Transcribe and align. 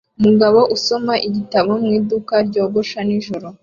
Umugabo 0.19 0.59
usoma 0.75 1.13
igitabo 1.27 1.71
mu 1.83 1.89
iduka 1.99 2.35
ryogosha 2.47 2.99
nijoro 3.07 3.47